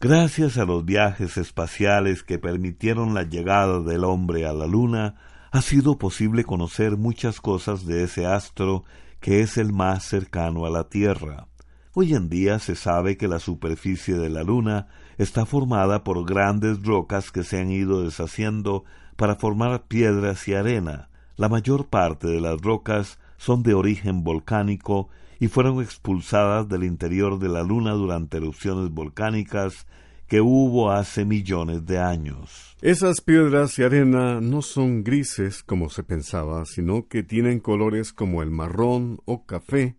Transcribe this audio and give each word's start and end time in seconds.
Gracias 0.00 0.56
a 0.56 0.64
los 0.66 0.84
viajes 0.84 1.36
espaciales 1.36 2.22
que 2.22 2.38
permitieron 2.38 3.12
la 3.12 3.24
llegada 3.24 3.80
del 3.80 4.04
hombre 4.04 4.46
a 4.46 4.52
la 4.52 4.68
Luna, 4.68 5.16
ha 5.50 5.62
sido 5.62 5.98
posible 5.98 6.44
conocer 6.44 6.96
muchas 6.96 7.40
cosas 7.40 7.86
de 7.86 8.04
ese 8.04 8.24
astro 8.24 8.84
que 9.18 9.40
es 9.40 9.58
el 9.58 9.72
más 9.72 10.04
cercano 10.04 10.64
a 10.64 10.70
la 10.70 10.88
Tierra. 10.88 11.48
Hoy 11.94 12.14
en 12.14 12.30
día 12.30 12.58
se 12.58 12.74
sabe 12.74 13.18
que 13.18 13.28
la 13.28 13.38
superficie 13.38 14.14
de 14.14 14.30
la 14.30 14.44
Luna 14.44 14.86
está 15.22 15.46
formada 15.46 16.04
por 16.04 16.24
grandes 16.24 16.82
rocas 16.82 17.30
que 17.30 17.44
se 17.44 17.60
han 17.60 17.70
ido 17.70 18.02
deshaciendo 18.02 18.84
para 19.16 19.36
formar 19.36 19.86
piedras 19.86 20.46
y 20.48 20.54
arena. 20.54 21.08
La 21.36 21.48
mayor 21.48 21.86
parte 21.86 22.26
de 22.26 22.40
las 22.40 22.60
rocas 22.60 23.18
son 23.36 23.62
de 23.62 23.74
origen 23.74 24.24
volcánico 24.24 25.08
y 25.40 25.48
fueron 25.48 25.80
expulsadas 25.80 26.68
del 26.68 26.84
interior 26.84 27.38
de 27.38 27.48
la 27.48 27.62
Luna 27.62 27.92
durante 27.92 28.36
erupciones 28.36 28.90
volcánicas 28.90 29.86
que 30.28 30.40
hubo 30.40 30.90
hace 30.90 31.24
millones 31.24 31.84
de 31.84 31.98
años. 31.98 32.76
Esas 32.80 33.20
piedras 33.20 33.78
y 33.78 33.82
arena 33.82 34.40
no 34.40 34.62
son 34.62 35.04
grises 35.04 35.62
como 35.62 35.90
se 35.90 36.04
pensaba, 36.04 36.64
sino 36.64 37.06
que 37.06 37.22
tienen 37.22 37.60
colores 37.60 38.12
como 38.12 38.42
el 38.42 38.50
marrón 38.50 39.18
o 39.24 39.44
café, 39.44 39.96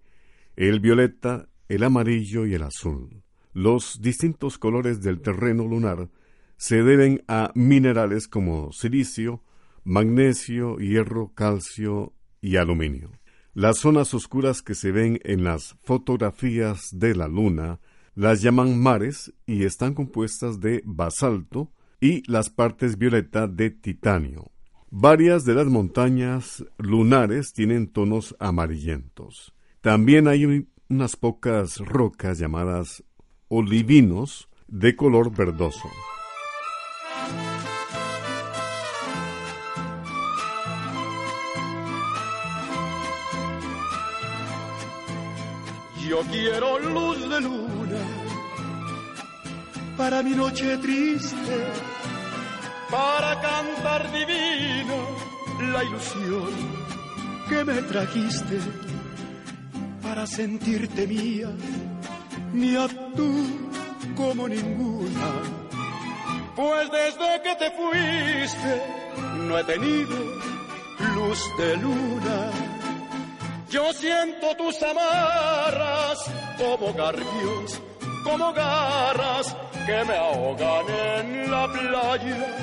el 0.56 0.80
violeta, 0.80 1.50
el 1.70 1.84
amarillo 1.84 2.46
y 2.46 2.56
el 2.56 2.64
azul. 2.64 3.24
Los 3.54 4.02
distintos 4.02 4.58
colores 4.58 5.02
del 5.02 5.22
terreno 5.22 5.68
lunar 5.68 6.10
se 6.58 6.82
deben 6.84 7.24
a 7.28 7.52
minerales 7.56 8.28
como 8.28 8.72
silicio, 8.72 9.44
magnesio, 9.84 10.78
hierro, 10.78 11.34
calcio 11.36 12.14
y 12.42 12.58
aluminio. 12.58 13.12
Las 13.54 13.78
zonas 13.78 14.14
oscuras 14.16 14.64
que 14.64 14.74
se 14.74 14.92
ven 14.92 15.20
en 15.24 15.44
las 15.44 15.76
fotografías 15.84 16.90
de 16.92 17.14
la 17.16 17.28
Luna 17.28 17.80
las 18.16 18.42
llaman 18.42 18.80
mares 18.82 19.34
y 19.46 19.66
están 19.66 19.94
compuestas 19.94 20.60
de 20.60 20.82
basalto 20.86 21.72
y 22.02 22.30
las 22.30 22.50
partes 22.50 22.98
violeta 22.98 23.48
de 23.48 23.70
titanio. 23.70 24.52
Varias 24.90 25.46
de 25.46 25.54
las 25.54 25.68
montañas 25.68 26.66
lunares 26.78 27.54
tienen 27.54 27.88
tonos 27.88 28.36
amarillentos. 28.40 29.54
También 29.82 30.28
hay 30.28 30.68
unas 30.90 31.16
pocas 31.16 31.78
rocas 31.78 32.40
llamadas 32.40 33.04
olivinos 33.56 34.48
de 34.68 34.96
color 34.96 35.32
verdoso. 35.32 35.88
Yo 46.08 46.22
quiero 46.32 46.80
luz 46.80 47.30
de 47.30 47.42
luna 47.42 48.04
para 49.98 50.24
mi 50.24 50.32
noche 50.32 50.78
triste, 50.80 51.58
para 52.90 53.40
cantar 53.40 54.12
divino 54.12 54.98
la 55.72 55.84
ilusión 55.84 56.52
que 57.48 57.64
me 57.64 57.82
trajiste, 57.84 58.60
para 60.02 60.26
sentirte 60.26 61.06
mía, 61.06 61.52
mía 62.54 62.88
tú 63.16 63.32
como 64.16 64.48
ninguna. 64.48 65.30
Pues 66.56 66.92
desde 66.92 67.42
que 67.42 67.56
te 67.56 67.72
fuiste 67.72 68.84
no 69.48 69.58
he 69.58 69.64
tenido 69.64 70.16
luz 71.16 71.40
de 71.58 71.78
luna 71.78 72.52
yo 73.74 73.92
siento 73.92 74.56
tus 74.56 74.82
amarras 74.84 76.20
como 76.60 76.94
garfios, 76.94 77.82
como 78.24 78.54
garras 78.54 79.56
que 79.88 80.04
me 80.06 80.16
ahogan 80.16 80.90
en 80.92 81.50
la 81.50 81.68
playa 81.72 82.56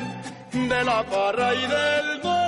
de 0.52 0.84
la 0.84 1.02
parra 1.02 1.52
y 1.52 1.66
del 1.66 2.22
dolor. 2.22 2.46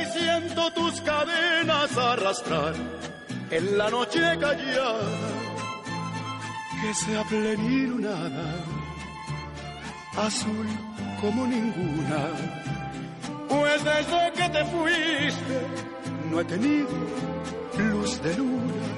Y 0.00 0.04
siento 0.18 0.70
tus 0.72 0.98
cadenas 1.02 1.94
arrastrar 1.98 2.72
en 3.56 3.78
la 3.78 3.88
noche 3.88 4.20
callada 4.40 5.08
que 6.80 6.92
sea 6.92 7.22
plenilunada, 7.24 8.46
azul 10.16 10.66
como 11.20 11.46
ninguna. 11.46 12.20
Pues 13.48 13.84
desde 13.84 14.32
que 14.36 14.48
te 14.56 14.64
fuiste 14.64 15.56
no 16.30 16.40
he 16.40 16.44
tenido 16.44 16.88
luz 17.78 18.20
de 18.22 18.36
luna. 18.36 18.88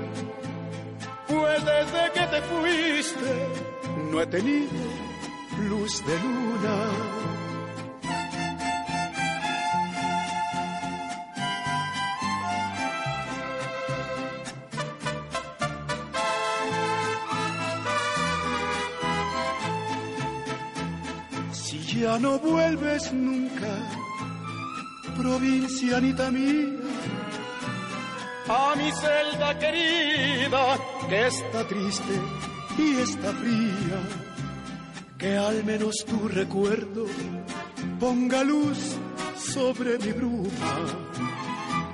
Pues 1.28 1.64
desde 1.72 2.02
que 2.14 2.26
te 2.32 2.40
fuiste 2.50 3.32
no 4.10 4.22
he 4.22 4.26
tenido 4.26 4.70
luz 5.69 6.02
de 6.06 6.19
luna. 6.25 7.35
No 22.18 22.38
vuelves 22.38 23.12
nunca, 23.12 23.68
provincianita 25.16 26.30
mía, 26.30 26.78
a 28.48 28.74
mi 28.76 28.90
celda 28.92 29.58
querida, 29.58 30.78
que 31.08 31.26
está 31.26 31.66
triste 31.66 32.20
y 32.78 32.96
está 32.98 33.32
fría, 33.32 33.98
que 35.18 35.36
al 35.36 35.64
menos 35.64 35.96
tu 36.06 36.28
recuerdo 36.28 37.06
ponga 37.98 38.44
luz 38.44 38.78
sobre 39.36 39.98
mi 39.98 40.12
bruma. 40.12 40.72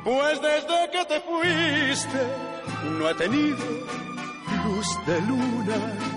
Pues 0.04 0.40
desde 0.42 0.90
que 0.90 1.04
te 1.04 1.20
fuiste 1.20 2.22
no 2.98 3.08
he 3.08 3.14
tenido 3.14 3.64
luz 4.64 4.86
de 5.06 5.20
luna. 5.22 6.11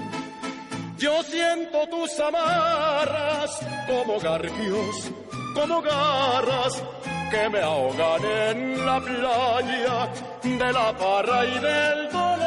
Yo 0.97 1.21
siento 1.24 1.86
tus 1.89 2.19
amarras 2.21 3.59
como 3.86 4.18
garfios, 4.19 5.12
como 5.53 5.81
garras 5.81 6.81
que 7.30 7.50
me 7.50 7.59
ahogan 7.59 8.24
en 8.24 8.86
la 8.86 9.01
playa 9.01 10.09
de 10.42 10.71
la 10.71 10.97
parra 10.97 11.45
y 11.45 11.59
del 11.59 12.09
dolor. 12.12 12.45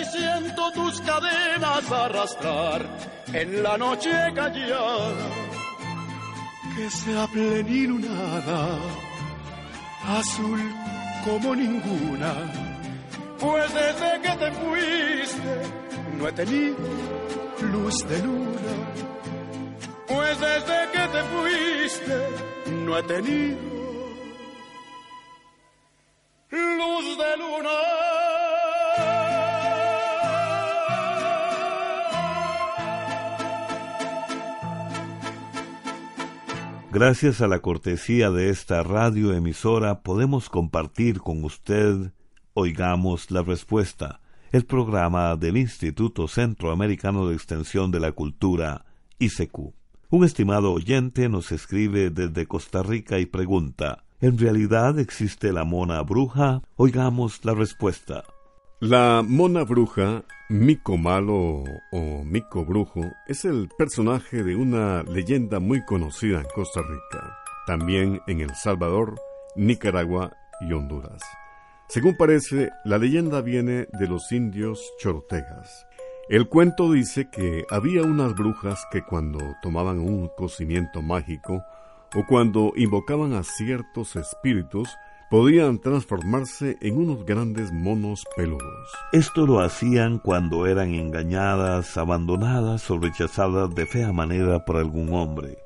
Y 0.00 0.04
siento 0.04 0.70
tus 0.72 1.00
cadenas 1.00 1.90
arrastrar 1.90 2.86
en 3.32 3.62
la 3.62 3.76
noche 3.76 4.12
callada 4.32 5.28
que 6.76 6.88
sea 6.88 7.26
plenilunada, 7.26 8.78
azul 10.06 10.60
como 11.24 11.56
ninguna. 11.56 12.32
Pues 13.40 13.74
desde 13.74 14.20
que 14.22 14.36
te 14.36 14.52
fuiste 14.52 15.81
no 16.22 16.28
he 16.28 16.32
tenido 16.32 16.76
luz 17.72 18.08
de 18.08 18.22
luna, 18.22 18.74
pues 20.06 20.38
desde 20.38 20.92
que 20.92 21.08
te 21.08 21.22
fuiste 21.32 22.16
no 22.84 22.96
he 22.96 23.02
tenido 23.02 23.58
luz 26.50 27.18
de 27.18 27.36
luna. 27.38 27.70
Gracias 36.92 37.40
a 37.40 37.48
la 37.48 37.58
cortesía 37.58 38.30
de 38.30 38.50
esta 38.50 38.84
radioemisora 38.84 40.02
podemos 40.02 40.48
compartir 40.48 41.20
con 41.20 41.42
usted 41.42 42.12
Oigamos 42.54 43.32
la 43.32 43.42
Respuesta 43.42 44.21
el 44.52 44.66
programa 44.66 45.34
del 45.36 45.56
Instituto 45.56 46.28
Centroamericano 46.28 47.26
de 47.26 47.34
Extensión 47.34 47.90
de 47.90 48.00
la 48.00 48.12
Cultura, 48.12 48.84
ICQ. 49.18 49.72
Un 50.10 50.24
estimado 50.24 50.72
oyente 50.72 51.30
nos 51.30 51.52
escribe 51.52 52.10
desde 52.10 52.46
Costa 52.46 52.82
Rica 52.82 53.18
y 53.18 53.24
pregunta, 53.24 54.04
¿en 54.20 54.36
realidad 54.38 54.98
existe 54.98 55.54
la 55.54 55.64
mona 55.64 56.02
bruja? 56.02 56.60
Oigamos 56.76 57.42
la 57.46 57.54
respuesta. 57.54 58.24
La 58.78 59.24
mona 59.26 59.64
bruja, 59.64 60.22
Mico 60.50 60.98
Malo 60.98 61.64
o 61.92 62.22
Mico 62.22 62.66
Brujo, 62.66 63.00
es 63.28 63.46
el 63.46 63.70
personaje 63.78 64.42
de 64.42 64.54
una 64.54 65.02
leyenda 65.04 65.60
muy 65.60 65.82
conocida 65.86 66.40
en 66.40 66.46
Costa 66.54 66.82
Rica, 66.82 67.38
también 67.66 68.20
en 68.26 68.40
El 68.40 68.54
Salvador, 68.54 69.14
Nicaragua 69.56 70.30
y 70.60 70.74
Honduras. 70.74 71.22
Según 71.92 72.16
parece, 72.16 72.70
la 72.84 72.96
leyenda 72.96 73.42
viene 73.42 73.86
de 73.92 74.08
los 74.08 74.32
indios 74.32 74.82
chortegas. 74.98 75.86
El 76.30 76.48
cuento 76.48 76.90
dice 76.90 77.28
que 77.28 77.66
había 77.68 78.00
unas 78.00 78.34
brujas 78.34 78.82
que 78.90 79.02
cuando 79.02 79.38
tomaban 79.60 79.98
un 79.98 80.30
cocimiento 80.34 81.02
mágico 81.02 81.62
o 82.14 82.24
cuando 82.26 82.72
invocaban 82.76 83.34
a 83.34 83.42
ciertos 83.42 84.16
espíritus, 84.16 84.88
podían 85.28 85.80
transformarse 85.82 86.78
en 86.80 86.96
unos 86.96 87.26
grandes 87.26 87.70
monos 87.72 88.24
peludos. 88.38 88.88
Esto 89.12 89.46
lo 89.46 89.60
hacían 89.60 90.18
cuando 90.18 90.66
eran 90.66 90.94
engañadas, 90.94 91.98
abandonadas 91.98 92.90
o 92.90 92.98
rechazadas 92.98 93.74
de 93.74 93.84
fea 93.84 94.12
manera 94.12 94.64
por 94.64 94.78
algún 94.78 95.12
hombre. 95.12 95.61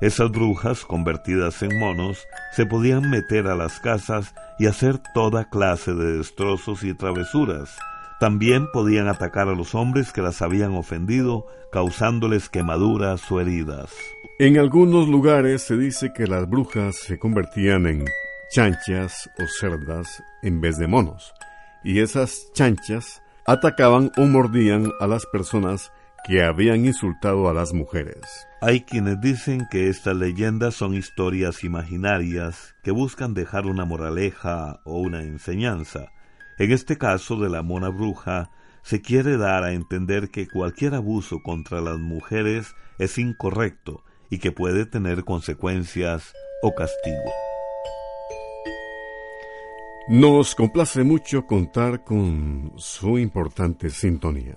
Esas 0.00 0.30
brujas, 0.30 0.84
convertidas 0.84 1.62
en 1.62 1.78
monos, 1.78 2.26
se 2.52 2.66
podían 2.66 3.08
meter 3.08 3.46
a 3.46 3.56
las 3.56 3.80
casas 3.80 4.34
y 4.58 4.66
hacer 4.66 4.98
toda 5.14 5.48
clase 5.48 5.94
de 5.94 6.18
destrozos 6.18 6.84
y 6.84 6.92
travesuras. 6.92 7.76
También 8.20 8.66
podían 8.72 9.08
atacar 9.08 9.48
a 9.48 9.54
los 9.54 9.74
hombres 9.74 10.12
que 10.12 10.22
las 10.22 10.42
habían 10.42 10.74
ofendido, 10.74 11.46
causándoles 11.72 12.48
quemaduras 12.48 13.30
o 13.30 13.40
heridas. 13.40 13.90
En 14.38 14.58
algunos 14.58 15.08
lugares 15.08 15.62
se 15.62 15.78
dice 15.78 16.12
que 16.14 16.26
las 16.26 16.48
brujas 16.48 16.96
se 16.96 17.18
convertían 17.18 17.86
en 17.86 18.04
chanchas 18.50 19.30
o 19.38 19.46
cerdas 19.46 20.22
en 20.42 20.60
vez 20.60 20.76
de 20.76 20.86
monos, 20.86 21.32
y 21.82 22.00
esas 22.00 22.52
chanchas 22.52 23.22
atacaban 23.46 24.12
o 24.16 24.22
mordían 24.26 24.92
a 25.00 25.06
las 25.06 25.24
personas 25.26 25.90
que 26.26 26.42
habían 26.42 26.84
insultado 26.84 27.48
a 27.48 27.54
las 27.54 27.72
mujeres. 27.72 28.20
Hay 28.60 28.80
quienes 28.80 29.20
dicen 29.20 29.68
que 29.70 29.88
estas 29.88 30.16
leyendas 30.16 30.74
son 30.74 30.94
historias 30.94 31.62
imaginarias 31.62 32.74
que 32.82 32.90
buscan 32.90 33.32
dejar 33.32 33.66
una 33.66 33.84
moraleja 33.84 34.80
o 34.84 34.98
una 34.98 35.22
enseñanza. 35.22 36.10
En 36.58 36.72
este 36.72 36.98
caso 36.98 37.36
de 37.36 37.48
la 37.48 37.62
mona 37.62 37.90
bruja, 37.90 38.50
se 38.82 39.02
quiere 39.02 39.36
dar 39.36 39.62
a 39.62 39.72
entender 39.72 40.30
que 40.30 40.48
cualquier 40.48 40.94
abuso 40.94 41.42
contra 41.44 41.80
las 41.80 41.98
mujeres 41.98 42.74
es 42.98 43.18
incorrecto 43.18 44.02
y 44.28 44.38
que 44.38 44.50
puede 44.50 44.84
tener 44.84 45.24
consecuencias 45.24 46.32
o 46.60 46.74
castigo. 46.74 47.30
Nos 50.08 50.56
complace 50.56 51.04
mucho 51.04 51.46
contar 51.46 52.02
con 52.02 52.72
su 52.76 53.18
importante 53.18 53.90
sintonía. 53.90 54.54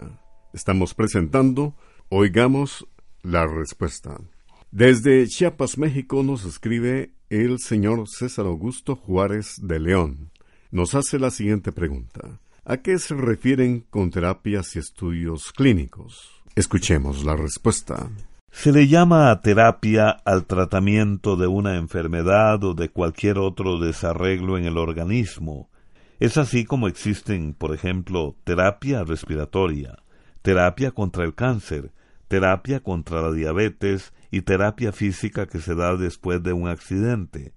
Estamos 0.51 0.95
presentando 0.95 1.75
Oigamos 2.09 2.87
la 3.21 3.45
Respuesta. 3.45 4.19
Desde 4.71 5.27
Chiapas, 5.27 5.77
México, 5.77 6.23
nos 6.23 6.43
escribe 6.43 7.13
el 7.29 7.59
señor 7.59 8.07
César 8.07 8.47
Augusto 8.47 8.95
Juárez 8.95 9.59
de 9.61 9.79
León. 9.79 10.31
Nos 10.71 10.95
hace 10.95 11.19
la 11.19 11.29
siguiente 11.29 11.71
pregunta. 11.71 12.39
¿A 12.65 12.77
qué 12.77 12.97
se 12.97 13.13
refieren 13.13 13.85
con 13.91 14.09
terapias 14.09 14.75
y 14.75 14.79
estudios 14.79 15.51
clínicos? 15.51 16.41
Escuchemos 16.55 17.23
la 17.23 17.35
respuesta. 17.35 18.09
Se 18.51 18.71
le 18.71 18.87
llama 18.87 19.39
terapia 19.41 20.09
al 20.09 20.47
tratamiento 20.47 21.35
de 21.35 21.45
una 21.45 21.77
enfermedad 21.77 22.63
o 22.63 22.73
de 22.73 22.89
cualquier 22.89 23.37
otro 23.37 23.77
desarreglo 23.77 24.57
en 24.57 24.65
el 24.65 24.79
organismo. 24.79 25.69
Es 26.19 26.37
así 26.37 26.65
como 26.65 26.87
existen, 26.87 27.53
por 27.53 27.73
ejemplo, 27.73 28.35
terapia 28.43 29.03
respiratoria, 29.03 29.99
terapia 30.49 30.89
contra 30.89 31.25
el 31.25 31.35
cáncer, 31.35 31.91
terapia 32.27 32.79
contra 32.79 33.21
la 33.21 33.31
diabetes 33.31 34.13
y 34.31 34.41
terapia 34.41 34.91
física 34.91 35.45
que 35.45 35.59
se 35.59 35.75
da 35.75 35.95
después 35.95 36.41
de 36.41 36.53
un 36.53 36.68
accidente. 36.68 37.53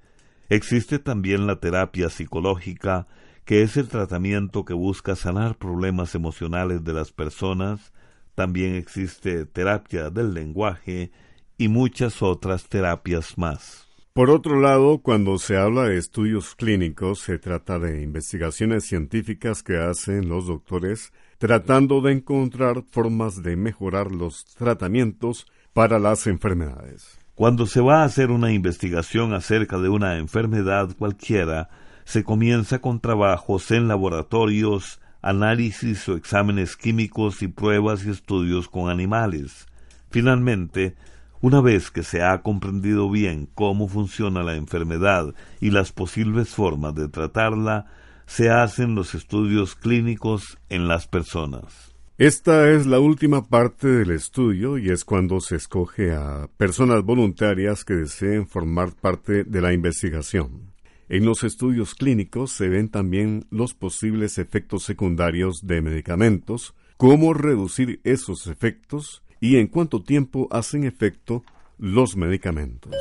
Existe 0.51 0.99
también 0.99 1.47
la 1.47 1.59
terapia 1.59 2.11
psicológica, 2.11 3.07
que 3.47 3.63
es 3.63 3.79
el 3.79 3.89
tratamiento 3.89 4.67
que 4.67 4.75
busca 4.75 5.17
sanar 5.17 5.57
problemas 5.57 6.15
emocionales 6.15 6.85
de 6.85 6.93
las 6.93 7.13
personas. 7.13 7.95
También 8.35 8.75
existe 8.75 9.47
terapia 9.47 10.11
del 10.11 10.35
lenguaje 10.35 11.13
y 11.57 11.69
muchas 11.69 12.21
otras 12.21 12.69
terapias 12.69 13.39
más. 13.39 13.89
Por 14.13 14.29
otro 14.29 14.61
lado, 14.61 14.99
cuando 14.99 15.39
se 15.39 15.57
habla 15.57 15.85
de 15.85 15.97
estudios 15.97 16.55
clínicos, 16.55 17.21
se 17.21 17.39
trata 17.39 17.79
de 17.79 18.03
investigaciones 18.03 18.85
científicas 18.85 19.63
que 19.63 19.79
hacen 19.79 20.29
los 20.29 20.47
doctores 20.47 21.15
tratando 21.43 22.01
de 22.01 22.13
encontrar 22.13 22.85
formas 22.89 23.43
de 23.43 23.57
mejorar 23.57 24.13
los 24.13 24.45
tratamientos 24.45 25.49
para 25.73 25.99
las 25.99 26.29
enfermedades. 26.29 27.19
Cuando 27.35 27.67
se 27.67 27.81
va 27.81 28.03
a 28.03 28.05
hacer 28.05 28.31
una 28.31 28.53
investigación 28.53 29.35
acerca 29.35 29.79
de 29.79 29.89
una 29.89 30.19
enfermedad 30.19 30.95
cualquiera, 30.97 31.69
se 32.05 32.23
comienza 32.23 32.79
con 32.79 33.01
trabajos 33.01 33.73
en 33.73 33.89
laboratorios, 33.89 35.01
análisis 35.21 36.09
o 36.09 36.15
exámenes 36.15 36.77
químicos 36.77 37.43
y 37.43 37.49
pruebas 37.49 38.07
y 38.07 38.11
estudios 38.11 38.69
con 38.69 38.89
animales. 38.89 39.67
Finalmente, 40.13 40.95
una 41.41 41.61
vez 41.61 41.91
que 41.91 42.05
se 42.05 42.23
ha 42.23 42.41
comprendido 42.43 43.11
bien 43.11 43.49
cómo 43.53 43.89
funciona 43.89 44.45
la 44.45 44.55
enfermedad 44.55 45.35
y 45.61 45.71
las 45.71 45.91
posibles 45.91 46.51
formas 46.51 46.95
de 46.95 47.09
tratarla, 47.09 47.87
se 48.27 48.51
hacen 48.51 48.95
los 48.95 49.15
estudios 49.15 49.75
clínicos 49.75 50.59
en 50.69 50.89
las 50.89 51.07
personas. 51.07 51.95
Esta 52.19 52.71
es 52.71 52.87
la 52.87 53.01
última 53.01 53.49
parte 53.49 53.89
del 53.89 54.11
estudio 54.11 54.79
y 54.79 54.91
es 54.91 55.05
cuando 55.05 55.41
se 55.41 55.57
escoge 55.57 56.13
a 56.13 56.49
personas 56.57 57.03
voluntarias 57.03 57.85
que 57.85 57.95
deseen 57.95 58.47
formar 58.47 58.95
parte 58.95 59.45
de 59.45 59.61
la 59.61 59.73
investigación. 59.73 60.73
En 61.09 61.25
los 61.25 61.43
estudios 61.43 61.95
clínicos 61.95 62.53
se 62.53 62.69
ven 62.69 62.89
también 62.89 63.47
los 63.51 63.75
posibles 63.75 64.39
efectos 64.39 64.85
secundarios 64.85 65.67
de 65.67 65.83
medicamentos, 65.83 66.75
cómo 66.97 67.35
reducir 67.35 68.01
esos 68.05 68.47
efectos 68.47 69.23
y 69.41 69.57
en 69.57 69.67
cuánto 69.67 70.03
tiempo 70.03 70.49
hacen 70.51 70.85
efecto 70.85 71.45
los 71.77 72.17
medicamentos. 72.17 72.95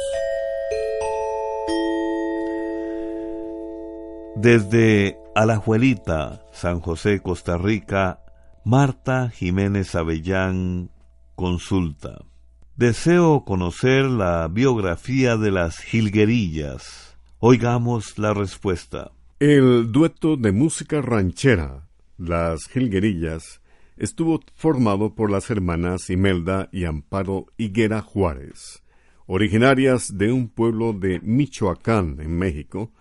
Desde 4.36 5.18
Alajuelita, 5.36 6.46
San 6.52 6.80
José, 6.80 7.22
Costa 7.22 7.58
Rica, 7.58 8.22
Marta 8.64 9.30
Jiménez 9.30 9.94
Avellán 9.94 10.90
consulta. 11.36 12.24
Deseo 12.76 13.44
conocer 13.44 14.06
la 14.06 14.48
biografía 14.48 15.36
de 15.36 15.52
las 15.52 15.80
jilguerillas. 15.80 17.18
Oigamos 17.40 18.18
la 18.18 18.34
respuesta. 18.34 19.12
El 19.40 19.92
dueto 19.92 20.38
de 20.38 20.52
música 20.52 21.02
ranchera, 21.02 21.90
las 22.18 22.68
jilguerillas, 22.68 23.62
estuvo 23.98 24.40
formado 24.56 25.14
por 25.14 25.30
las 25.30 25.50
hermanas 25.50 26.10
Imelda 26.10 26.70
y 26.72 26.86
Amparo 26.86 27.48
Higuera 27.58 28.02
Juárez, 28.02 28.82
originarias 29.26 30.18
de 30.18 30.32
un 30.32 30.48
pueblo 30.48 30.94
de 30.94 31.20
Michoacán, 31.20 32.18
en 32.20 32.38
México, 32.38 32.94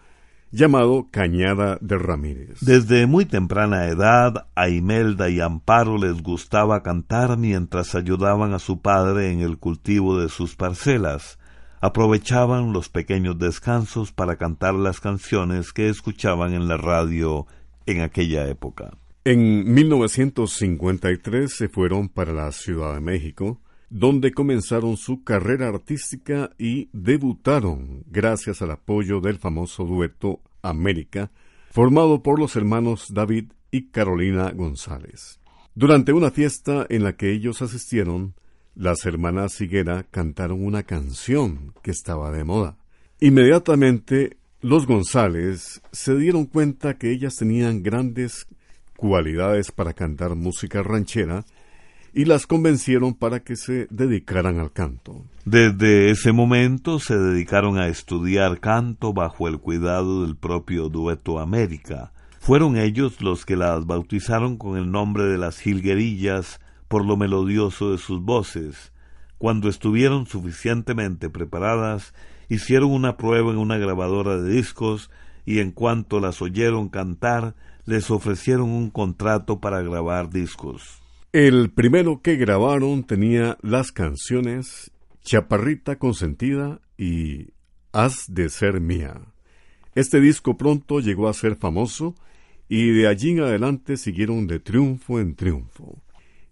llamado 0.53 1.09
Cañada 1.11 1.79
de 1.81 1.99
Ramírez. 1.99 2.61
Desde 2.61 3.07
muy 3.07 3.25
temprana 3.25 3.87
edad, 3.87 4.47
a 4.55 4.69
Imelda 4.69 5.29
y 5.31 5.41
Amparo 5.41 5.99
les 5.99 6.23
gustaba 6.23 6.83
cantar 6.83 7.37
mientras 7.37 7.95
ayudaban 7.95 8.53
a 8.53 8.59
su 8.59 8.81
padre 8.81 9.31
en 9.31 9.41
el 9.41 9.59
cultivo 9.59 10.19
de 10.19 10.29
sus 10.29 10.57
parcelas. 10.57 11.39
Aprovechaban 11.81 12.73
los 12.73 12.89
pequeños 12.89 13.39
descansos 13.39 14.13
para 14.13 14.37
cantar 14.37 14.75
las 14.75 15.01
canciones 15.01 15.73
que 15.73 15.89
escuchaban 15.89 16.53
en 16.53 16.69
la 16.69 16.77
radio 16.77 17.47
en 17.87 18.03
aquella 18.03 18.47
época. 18.49 18.91
En 19.25 19.73
1953 19.73 21.55
se 21.55 21.69
fueron 21.69 22.09
para 22.09 22.33
la 22.33 22.53
Ciudad 22.53 22.95
de 22.95 23.01
México, 23.01 23.61
donde 23.91 24.33
comenzaron 24.33 24.97
su 24.97 25.25
carrera 25.25 25.69
artística 25.69 26.51
y 26.59 26.89
debutaron 26.93 28.05
gracias 28.07 28.63
al 28.63 28.71
apoyo 28.71 29.21
del 29.21 29.39
famoso 29.39 29.85
dueto 29.85 30.41
América, 30.63 31.31
formado 31.71 32.23
por 32.23 32.39
los 32.39 32.55
hermanos 32.57 33.09
David 33.13 33.53
y 33.73 33.89
Carolina 33.89 34.51
González. 34.53 35.41
Durante 35.75 36.13
una 36.13 36.31
fiesta 36.31 36.87
en 36.89 37.03
la 37.03 37.15
que 37.15 37.33
ellos 37.33 37.63
asistieron, 37.63 38.35
las 38.75 39.05
hermanas 39.07 39.61
Higuera 39.61 40.05
cantaron 40.11 40.65
una 40.65 40.85
canción 40.85 41.75
que 41.83 41.91
estaba 41.91 42.31
de 42.31 42.45
moda. 42.45 42.77
Inmediatamente 43.21 44.37
los 44.61 44.87
González 44.87 45.83
se 45.91 46.17
dieron 46.17 46.47
cuenta 46.47 46.97
que 46.97 47.11
ellas 47.11 47.37
tenían 47.37 47.83
grandes 47.83 48.47
cualidades 48.97 49.73
para 49.73 49.95
cantar 49.95 50.35
música 50.37 50.83
ranchera 50.83 51.45
y 52.13 52.25
las 52.25 52.47
convencieron 52.47 53.15
para 53.15 53.41
que 53.41 53.57
se 53.57 53.87
dedicaran 53.91 54.59
al 54.59 54.73
canto. 54.73 55.25
Desde 55.45 56.11
ese 56.11 56.33
momento 56.33 56.99
se 56.99 57.17
dedicaron 57.17 57.79
a 57.79 57.89
estudiar 57.89 58.61
canto 58.61 59.13
bajo 59.13 59.49
el 59.49 59.59
cuidado 59.59 60.23
del 60.25 60.37
propio 60.37 60.89
Dueto 60.89 61.39
América. 61.39 62.13
Fueron 62.41 62.77
ellos 62.77 63.21
los 63.21 63.45
que 63.45 63.57
las 63.57 63.87
bautizaron 63.87 64.57
con 64.57 64.77
el 64.77 64.91
nombre 64.91 65.25
de 65.25 65.39
las 65.39 65.61
jilguerillas 65.61 66.61
por 66.89 67.05
lo 67.05 67.17
melodioso 67.17 67.93
de 67.93 67.99
sus 67.99 68.21
voces. 68.21 68.93
Cuando 69.39 69.69
estuvieron 69.69 70.27
suficientemente 70.27 71.31
preparadas, 71.31 72.13
hicieron 72.49 72.91
una 72.91 73.17
prueba 73.17 73.53
en 73.53 73.59
una 73.59 73.79
grabadora 73.79 74.37
de 74.37 74.51
discos 74.51 75.11
y 75.47 75.61
en 75.61 75.71
cuanto 75.71 76.21
las 76.21 76.43
oyeron 76.43 76.89
cantar, 76.89 77.55
les 77.87 78.11
ofrecieron 78.11 78.71
un 78.71 78.91
contrato 78.91 79.61
para 79.61 79.83
grabar 79.83 80.31
discos. 80.31 81.00
El 81.33 81.71
primero 81.71 82.23
que 82.23 82.35
grabaron 82.35 83.05
tenía 83.05 83.57
las 83.63 83.93
canciones 83.93 84.91
Chaparrita 85.23 85.97
Consentida 85.97 86.81
y 86.99 87.51
Has 87.93 88.25
de 88.35 88.49
ser 88.49 88.81
mía. 88.81 89.21
Este 89.95 90.21
disco 90.21 90.57
pronto 90.57 90.99
llegó 90.99 91.29
a 91.29 91.33
ser 91.33 91.55
famoso 91.55 92.17
y 92.69 92.91
de 92.91 93.07
allí 93.07 93.31
en 93.31 93.43
adelante 93.43 93.97
siguieron 93.97 94.49
de 94.49 94.59
triunfo 94.59 95.21
en 95.21 95.37
triunfo. 95.37 96.03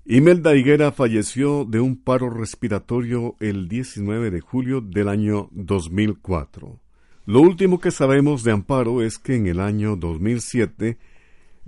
Imelda 0.04 0.54
Higuera 0.54 0.92
falleció 0.92 1.64
de 1.64 1.80
un 1.80 1.96
paro 1.96 2.30
respiratorio 2.30 3.34
el 3.40 3.66
19 3.66 4.30
de 4.30 4.40
julio 4.40 4.80
del 4.80 5.08
año 5.08 5.48
2004. 5.50 6.78
Lo 7.26 7.40
último 7.40 7.80
que 7.80 7.90
sabemos 7.90 8.44
de 8.44 8.52
Amparo 8.52 9.02
es 9.02 9.18
que 9.18 9.34
en 9.34 9.48
el 9.48 9.58
año 9.58 9.96
2007 9.96 10.98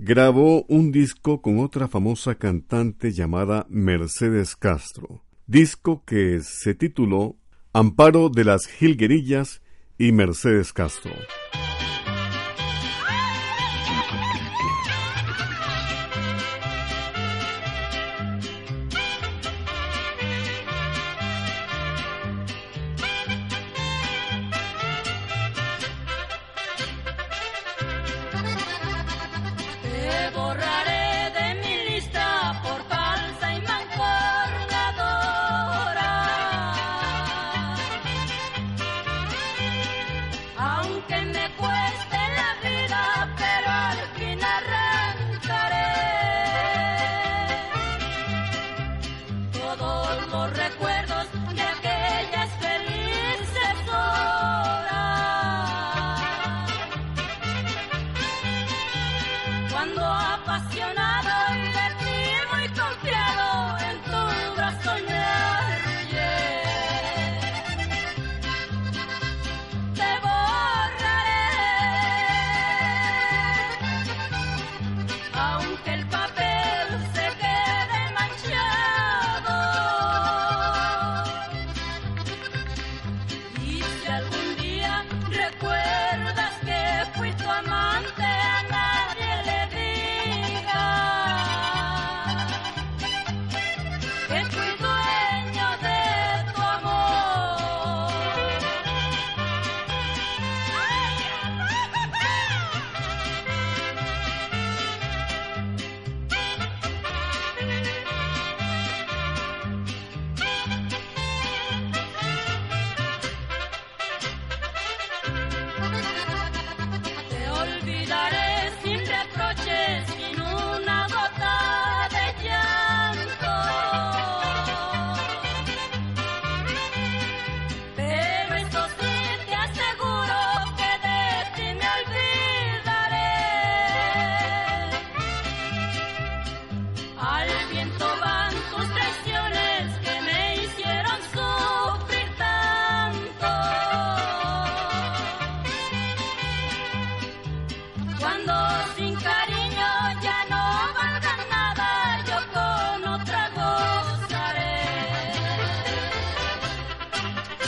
grabó 0.03 0.65
un 0.67 0.91
disco 0.91 1.43
con 1.43 1.59
otra 1.59 1.87
famosa 1.87 2.33
cantante 2.33 3.11
llamada 3.11 3.67
Mercedes 3.69 4.55
Castro, 4.55 5.23
disco 5.45 6.03
que 6.05 6.39
se 6.41 6.73
tituló 6.73 7.37
Amparo 7.71 8.29
de 8.29 8.43
las 8.43 8.65
Gilguerillas 8.65 9.61
y 9.99 10.11
Mercedes 10.11 10.73
Castro. 10.73 11.11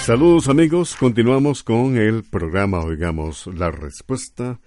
Saludos 0.05 0.50
amigos, 0.50 0.98
continuamos 0.98 1.63
con 1.63 1.95
el 1.95 2.24
programa 2.24 2.81
Oigamos 2.81 3.48
la 3.48 3.72
Respuesta 3.72 4.60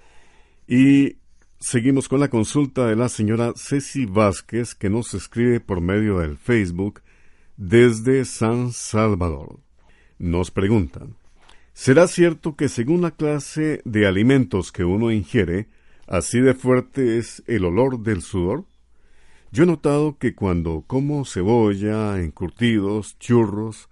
y 0.67 1.19
seguimos 1.61 2.09
con 2.09 2.21
la 2.21 2.29
consulta 2.29 2.87
de 2.87 2.97
la 2.97 3.11
señora 3.11 3.53
Ceci 3.55 4.07
Vázquez 4.07 4.75
que 4.75 4.89
nos 4.89 5.13
escribe 5.13 5.61
por 5.61 5.83
medio 5.83 6.21
del 6.21 6.39
Facebook 6.39 7.03
desde 7.59 8.25
San 8.25 8.73
Salvador. 8.73 9.61
Nos 10.19 10.51
preguntan, 10.51 11.17
¿será 11.75 12.09
cierto 12.09 12.57
que 12.57 12.71
según 12.71 13.03
la 13.03 13.11
clase 13.11 13.83
de 13.85 14.07
alimentos 14.07 14.73
que 14.73 14.85
uno 14.85 15.13
ingiere, 15.13 15.69
así 16.07 16.41
de 16.41 16.55
fuerte 16.55 17.19
es 17.19 17.43
el 17.47 17.67
olor 17.67 18.01
del 18.01 18.23
sudor? 18.23 18.65
Yo 19.53 19.65
he 19.65 19.67
notado 19.67 20.17
que 20.17 20.35
cuando 20.35 20.85
como 20.87 21.27
cebolla, 21.27 22.23
encurtidos, 22.23 23.19
churros, 23.19 23.91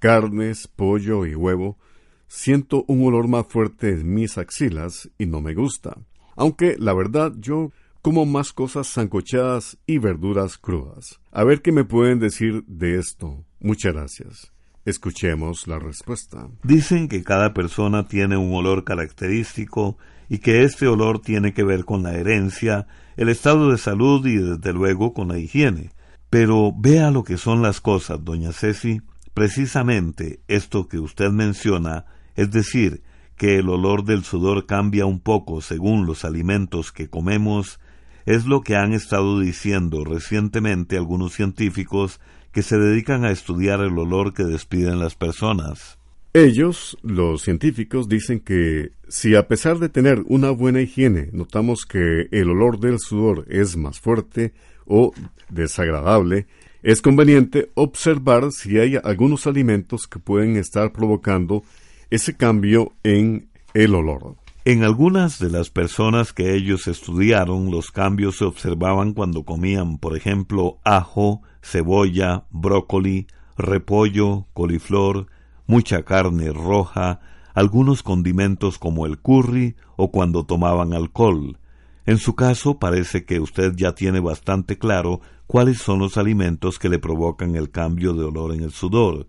carnes, 0.00 0.66
pollo 0.66 1.24
y 1.26 1.36
huevo, 1.36 1.78
siento 2.26 2.84
un 2.88 3.06
olor 3.06 3.28
más 3.28 3.46
fuerte 3.46 3.90
en 3.90 4.12
mis 4.12 4.38
axilas 4.38 5.08
y 5.18 5.26
no 5.26 5.40
me 5.40 5.54
gusta. 5.54 5.96
Aunque 6.34 6.76
la 6.78 6.94
verdad 6.94 7.32
yo 7.38 7.70
como 8.02 8.24
más 8.24 8.52
cosas 8.52 8.86
sancochadas 8.86 9.78
y 9.86 9.98
verduras 9.98 10.58
crudas. 10.58 11.20
A 11.30 11.44
ver 11.44 11.60
qué 11.60 11.70
me 11.70 11.84
pueden 11.84 12.18
decir 12.18 12.64
de 12.66 12.98
esto. 12.98 13.44
Muchas 13.60 13.92
gracias. 13.92 14.52
Escuchemos 14.86 15.66
la 15.66 15.78
respuesta. 15.78 16.48
Dicen 16.62 17.08
que 17.08 17.22
cada 17.22 17.52
persona 17.52 18.08
tiene 18.08 18.38
un 18.38 18.54
olor 18.54 18.84
característico 18.84 19.98
y 20.30 20.38
que 20.38 20.64
este 20.64 20.86
olor 20.86 21.20
tiene 21.20 21.52
que 21.52 21.64
ver 21.64 21.84
con 21.84 22.02
la 22.02 22.14
herencia, 22.14 22.86
el 23.16 23.28
estado 23.28 23.70
de 23.70 23.76
salud 23.76 24.26
y 24.26 24.36
desde 24.36 24.72
luego 24.72 25.12
con 25.12 25.28
la 25.28 25.38
higiene. 25.38 25.90
Pero 26.30 26.72
vea 26.74 27.10
lo 27.10 27.24
que 27.24 27.36
son 27.36 27.60
las 27.60 27.80
cosas, 27.80 28.24
doña 28.24 28.52
Ceci. 28.52 29.02
Precisamente 29.40 30.40
esto 30.48 30.86
que 30.86 30.98
usted 30.98 31.30
menciona, 31.30 32.04
es 32.36 32.50
decir, 32.50 33.00
que 33.38 33.56
el 33.56 33.70
olor 33.70 34.04
del 34.04 34.22
sudor 34.22 34.66
cambia 34.66 35.06
un 35.06 35.18
poco 35.18 35.62
según 35.62 36.04
los 36.04 36.26
alimentos 36.26 36.92
que 36.92 37.08
comemos, 37.08 37.80
es 38.26 38.44
lo 38.44 38.60
que 38.60 38.76
han 38.76 38.92
estado 38.92 39.40
diciendo 39.40 40.04
recientemente 40.04 40.98
algunos 40.98 41.32
científicos 41.32 42.20
que 42.52 42.60
se 42.60 42.76
dedican 42.78 43.24
a 43.24 43.30
estudiar 43.30 43.80
el 43.80 43.96
olor 43.96 44.34
que 44.34 44.44
despiden 44.44 44.98
las 44.98 45.14
personas. 45.14 45.98
Ellos, 46.34 46.98
los 47.00 47.40
científicos, 47.40 48.10
dicen 48.10 48.40
que 48.40 48.92
si 49.08 49.36
a 49.36 49.48
pesar 49.48 49.78
de 49.78 49.88
tener 49.88 50.22
una 50.26 50.50
buena 50.50 50.82
higiene 50.82 51.30
notamos 51.32 51.86
que 51.86 52.28
el 52.30 52.50
olor 52.50 52.78
del 52.78 52.98
sudor 52.98 53.46
es 53.48 53.74
más 53.78 54.00
fuerte 54.00 54.52
o 54.84 55.14
desagradable, 55.48 56.46
es 56.82 57.02
conveniente 57.02 57.70
observar 57.74 58.52
si 58.52 58.78
hay 58.78 58.96
algunos 59.02 59.46
alimentos 59.46 60.06
que 60.06 60.18
pueden 60.18 60.56
estar 60.56 60.92
provocando 60.92 61.62
ese 62.10 62.36
cambio 62.36 62.92
en 63.02 63.48
el 63.74 63.94
olor. 63.94 64.36
En 64.64 64.84
algunas 64.84 65.38
de 65.38 65.50
las 65.50 65.70
personas 65.70 66.32
que 66.32 66.54
ellos 66.54 66.86
estudiaron, 66.86 67.70
los 67.70 67.90
cambios 67.90 68.38
se 68.38 68.44
observaban 68.44 69.14
cuando 69.14 69.44
comían, 69.44 69.98
por 69.98 70.16
ejemplo, 70.16 70.78
ajo, 70.84 71.42
cebolla, 71.62 72.44
brócoli, 72.50 73.26
repollo, 73.56 74.46
coliflor, 74.52 75.28
mucha 75.66 76.02
carne 76.02 76.52
roja, 76.52 77.20
algunos 77.54 78.02
condimentos 78.02 78.78
como 78.78 79.06
el 79.06 79.18
curry 79.18 79.76
o 79.96 80.10
cuando 80.10 80.44
tomaban 80.44 80.92
alcohol. 80.92 81.58
En 82.06 82.18
su 82.18 82.34
caso 82.34 82.78
parece 82.78 83.24
que 83.24 83.40
usted 83.40 83.72
ya 83.76 83.94
tiene 83.94 84.20
bastante 84.20 84.78
claro 84.78 85.20
cuáles 85.50 85.78
son 85.78 85.98
los 85.98 86.16
alimentos 86.16 86.78
que 86.78 86.88
le 86.88 87.00
provocan 87.00 87.56
el 87.56 87.72
cambio 87.72 88.12
de 88.14 88.22
olor 88.22 88.54
en 88.54 88.62
el 88.62 88.70
sudor. 88.70 89.26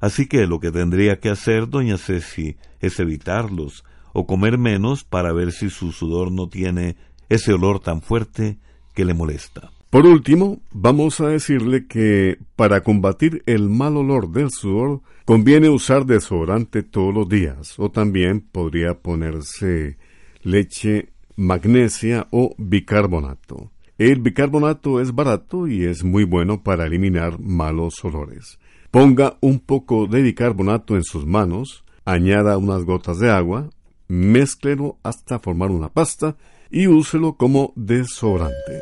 Así 0.00 0.26
que 0.26 0.46
lo 0.46 0.60
que 0.60 0.70
tendría 0.70 1.20
que 1.20 1.28
hacer, 1.28 1.68
doña 1.68 1.98
Ceci, 1.98 2.56
es 2.80 2.98
evitarlos, 2.98 3.84
o 4.14 4.26
comer 4.26 4.56
menos 4.56 5.04
para 5.04 5.30
ver 5.30 5.52
si 5.52 5.68
su 5.68 5.92
sudor 5.92 6.32
no 6.32 6.48
tiene 6.48 6.96
ese 7.28 7.52
olor 7.52 7.80
tan 7.80 8.00
fuerte 8.00 8.56
que 8.94 9.04
le 9.04 9.12
molesta. 9.12 9.70
Por 9.90 10.06
último, 10.06 10.62
vamos 10.72 11.20
a 11.20 11.28
decirle 11.28 11.86
que 11.86 12.38
para 12.56 12.82
combatir 12.82 13.42
el 13.44 13.68
mal 13.68 13.98
olor 13.98 14.30
del 14.30 14.50
sudor 14.50 15.02
conviene 15.26 15.68
usar 15.68 16.06
desodorante 16.06 16.82
todos 16.82 17.12
los 17.12 17.28
días 17.28 17.78
o 17.78 17.90
también 17.90 18.40
podría 18.40 18.94
ponerse 18.94 19.98
leche, 20.42 21.10
magnesia 21.36 22.26
o 22.30 22.54
bicarbonato. 22.56 23.70
El 23.98 24.20
bicarbonato 24.20 25.00
es 25.00 25.12
barato 25.12 25.66
y 25.66 25.84
es 25.84 26.04
muy 26.04 26.22
bueno 26.22 26.62
para 26.62 26.86
eliminar 26.86 27.40
malos 27.40 28.04
olores. 28.04 28.60
Ponga 28.92 29.36
un 29.40 29.58
poco 29.58 30.06
de 30.06 30.22
bicarbonato 30.22 30.94
en 30.94 31.02
sus 31.02 31.26
manos, 31.26 31.84
añada 32.04 32.58
unas 32.58 32.84
gotas 32.84 33.18
de 33.18 33.28
agua, 33.28 33.70
mézclelo 34.06 34.98
hasta 35.02 35.40
formar 35.40 35.72
una 35.72 35.88
pasta 35.88 36.36
y 36.70 36.86
úselo 36.86 37.36
como 37.36 37.72
desodorante. 37.74 38.80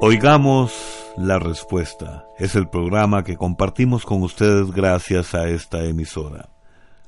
Oigamos 0.00 0.74
la 1.16 1.38
respuesta. 1.38 2.24
Es 2.40 2.56
el 2.56 2.68
programa 2.68 3.22
que 3.22 3.36
compartimos 3.36 4.04
con 4.04 4.20
ustedes 4.24 4.72
gracias 4.72 5.36
a 5.36 5.48
esta 5.48 5.84
emisora. 5.84 6.48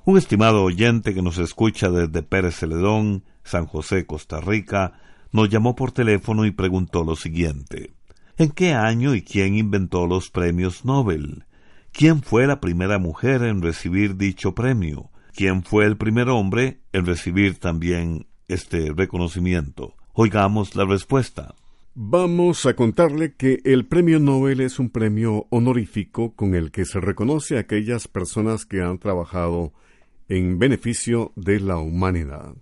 Un 0.05 0.17
estimado 0.17 0.63
oyente 0.63 1.13
que 1.13 1.23
nos 1.23 1.39
escucha 1.39 1.91
desde 1.91 2.23
Pérez 2.23 2.55
Celedón, 2.55 3.25
San 3.43 3.67
José, 3.67 4.07
Costa 4.07 4.41
Rica, 4.41 5.01
nos 5.35 5.49
llamó 5.51 5.75
por 5.75 5.91
teléfono 5.91 6.47
y 6.47 6.53
preguntó 6.53 7.03
lo 7.03 7.17
siguiente. 7.17 7.93
¿En 8.39 8.51
qué 8.51 8.73
año 8.73 9.17
y 9.17 9.23
quién 9.23 9.57
inventó 9.57 10.07
los 10.07 10.31
premios 10.31 10.85
Nobel? 10.85 11.45
¿Quién 11.91 12.23
fue 12.23 12.47
la 12.47 12.61
primera 12.61 12.99
mujer 12.99 13.43
en 13.43 13.61
recibir 13.61 14.17
dicho 14.17 14.55
premio? 14.55 15.11
¿Quién 15.35 15.65
fue 15.65 15.87
el 15.87 15.97
primer 15.97 16.29
hombre 16.29 16.83
en 16.93 17.05
recibir 17.05 17.59
también 17.59 18.29
este 18.47 18.93
reconocimiento? 18.93 19.97
Oigamos 20.13 20.77
la 20.77 20.85
respuesta. 20.85 21.57
Vamos 21.97 22.65
a 22.65 22.75
contarle 22.75 23.35
que 23.35 23.61
el 23.65 23.87
premio 23.87 24.21
Nobel 24.21 24.61
es 24.61 24.79
un 24.79 24.89
premio 24.89 25.49
honorífico 25.51 26.37
con 26.37 26.55
el 26.55 26.71
que 26.71 26.85
se 26.85 27.01
reconoce 27.01 27.57
a 27.57 27.61
aquellas 27.61 28.07
personas 28.07 28.67
que 28.67 28.83
han 28.83 28.99
trabajado 28.99 29.73
en 30.29 30.61
beneficio 30.61 31.33
de 31.35 31.59
la 31.59 31.79
humanidad. 31.79 32.55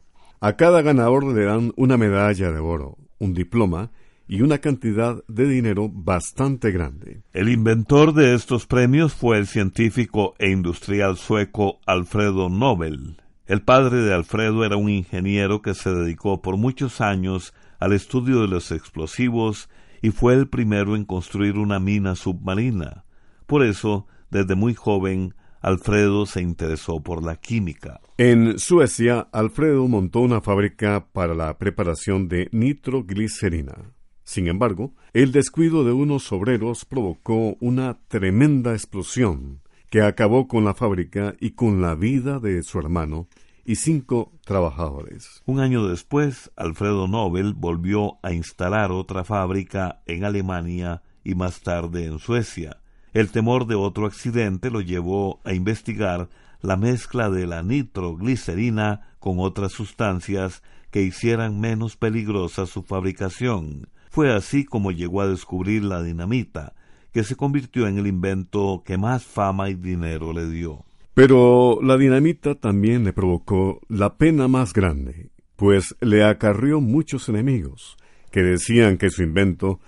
A 0.45 0.57
cada 0.57 0.83
ganador 0.83 1.23
le 1.23 1.45
dan 1.45 1.73
una 1.77 1.97
medalla 1.97 2.51
de 2.51 2.59
oro, 2.59 2.99
un 3.21 3.33
diploma 3.33 3.93
y 4.27 4.43
una 4.43 4.59
cantidad 4.59 5.23
de 5.29 5.47
dinero 5.47 5.89
bastante 5.89 6.73
grande. 6.73 7.23
El 7.33 7.49
inventor 7.49 8.13
de 8.13 8.35
estos 8.35 8.67
premios 8.67 9.15
fue 9.15 9.39
el 9.39 9.47
científico 9.47 10.35
e 10.41 10.51
industrial 10.51 11.17
sueco 11.17 11.79
Alfredo 11.87 12.49
Nobel. 12.49 13.23
El 13.47 13.63
padre 13.63 13.99
de 13.99 14.13
Alfredo 14.13 14.65
era 14.65 14.77
un 14.77 14.89
ingeniero 14.89 15.63
que 15.63 15.75
se 15.75 15.95
dedicó 15.95 16.43
por 16.43 16.57
muchos 16.57 17.01
años 17.01 17.55
al 17.79 17.93
estudio 17.93 18.41
de 18.41 18.49
los 18.49 18.73
explosivos 18.73 19.71
y 20.03 20.11
fue 20.11 20.35
el 20.35 20.49
primero 20.49 20.97
en 20.97 21.05
construir 21.05 21.57
una 21.57 21.79
mina 21.79 22.17
submarina. 22.17 23.05
Por 23.47 23.63
eso, 23.65 24.09
desde 24.33 24.57
muy 24.57 24.75
joven, 24.75 25.37
Alfredo 25.63 26.27
se 26.27 26.43
interesó 26.43 27.01
por 27.01 27.23
la 27.23 27.37
química. 27.37 28.01
En 28.19 28.59
Suecia, 28.59 29.29
Alfredo 29.33 29.87
montó 29.89 30.21
una 30.21 30.41
fábrica 30.41 31.07
para 31.13 31.35
la 31.35 31.57
preparación 31.57 32.29
de 32.29 32.49
nitroglicerina. 32.53 33.93
Sin 34.25 34.49
embargo, 34.49 34.95
el 35.13 35.33
descuido 35.33 35.85
de 35.85 35.93
unos 35.93 36.31
obreros 36.33 36.85
provocó 36.85 37.57
una 37.61 37.99
tremenda 38.09 38.73
explosión 38.73 39.61
que 39.89 40.03
acabó 40.03 40.49
con 40.49 40.65
la 40.65 40.75
fábrica 40.75 41.35
y 41.39 41.51
con 41.51 41.81
la 41.81 41.95
vida 41.95 42.41
de 42.41 42.63
su 42.63 42.79
hermano 42.79 43.29
y 43.65 43.77
cinco 43.77 44.33
trabajadores. 44.45 45.43
Un 45.47 45.61
año 45.61 45.87
después, 45.87 46.51
Alfredo 46.57 47.07
Nobel 47.09 47.55
volvió 47.55 48.19
a 48.23 48.33
instalar 48.33 48.91
otra 48.91 49.23
fábrica 49.25 50.03
en 50.07 50.25
Alemania 50.25 51.03
y 51.25 51.35
más 51.35 51.61
tarde 51.61 52.07
en 52.07 52.19
Suecia. 52.19 52.82
El 53.13 53.31
temor 53.31 53.67
de 53.67 53.75
otro 53.75 54.07
accidente 54.07 54.71
lo 54.71 54.81
llevó 54.81 55.41
a 55.45 55.53
investigar 55.53 56.29
la 56.63 56.77
mezcla 56.77 57.29
de 57.29 57.47
la 57.47 57.63
nitroglicerina 57.63 59.03
con 59.19 59.39
otras 59.39 59.73
sustancias 59.73 60.63
que 60.91 61.03
hicieran 61.03 61.61
menos 61.61 61.97
peligrosa 61.97 62.67
su 62.67 62.83
fabricación. 62.83 63.89
Fue 64.11 64.33
así 64.33 64.65
como 64.65 64.93
llegó 64.93 65.21
a 65.21 65.27
descubrir 65.27 65.85
la 65.85 66.03
dinamita, 66.03 66.75
que 67.13 67.25
se 67.25 67.37
convirtió 67.37 67.87
en 67.87 67.99
el 67.99 68.07
invento 68.07 68.83
que 68.85 68.97
más 68.97 69.25
fama 69.25 69.69
y 69.69 69.75
dinero 69.75 70.33
le 70.33 70.49
dio. 70.49 70.85
Pero 71.15 71.79
la 71.83 71.99
dinamita 71.99 72.55
también 72.55 73.05
le 73.05 73.13
provocó 73.13 73.81
la 73.89 74.17
pena 74.17 74.49
más 74.49 74.73
grande, 74.73 75.31
pues 75.57 75.95
le 76.01 76.25
acarrió 76.25 76.81
muchos 76.81 77.29
enemigos, 77.29 77.97
que 78.31 78.43
decían 78.43 78.97
que 78.97 79.11
su 79.11 79.23
invento 79.23 79.81